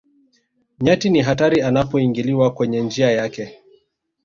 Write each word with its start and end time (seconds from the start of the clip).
nyati 0.79 1.09
ni 1.09 1.21
hatari 1.21 1.61
anapoingiliwa 1.61 2.53
kwenye 2.53 2.81
njia 2.81 3.11
yake 3.11 3.59